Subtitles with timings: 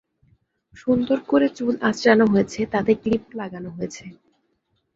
[0.77, 4.03] সুন্দর করে চুল আঁচড়ানো হয়েছে; তাতে ক্লিপও লাগানো হয়েছে।